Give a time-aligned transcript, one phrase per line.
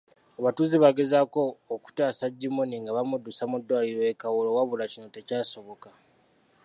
[0.39, 1.41] Abatuuze baagezaako
[1.75, 5.89] okutaasa Gimmony nga bamuddusa mu ddwaliro e Kawolo wabula kino tekyasoboka.